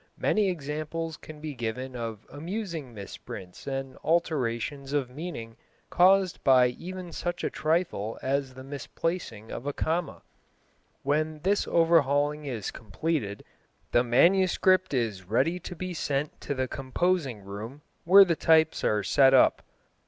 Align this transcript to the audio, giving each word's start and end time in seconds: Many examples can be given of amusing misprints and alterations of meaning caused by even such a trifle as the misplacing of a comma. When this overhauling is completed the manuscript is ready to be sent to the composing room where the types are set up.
Many 0.17 0.49
examples 0.49 1.15
can 1.15 1.41
be 1.41 1.53
given 1.53 1.95
of 1.95 2.25
amusing 2.31 2.91
misprints 2.91 3.67
and 3.67 3.97
alterations 4.03 4.93
of 4.93 5.11
meaning 5.11 5.57
caused 5.91 6.43
by 6.43 6.69
even 6.69 7.11
such 7.11 7.43
a 7.43 7.51
trifle 7.51 8.17
as 8.23 8.55
the 8.55 8.63
misplacing 8.63 9.51
of 9.51 9.67
a 9.67 9.73
comma. 9.73 10.23
When 11.03 11.39
this 11.41 11.67
overhauling 11.67 12.45
is 12.45 12.71
completed 12.71 13.43
the 13.91 14.03
manuscript 14.03 14.95
is 14.95 15.25
ready 15.25 15.59
to 15.59 15.75
be 15.75 15.93
sent 15.93 16.41
to 16.41 16.55
the 16.55 16.67
composing 16.67 17.41
room 17.43 17.83
where 18.03 18.25
the 18.25 18.35
types 18.35 18.83
are 18.83 19.03
set 19.03 19.35
up. 19.35 19.61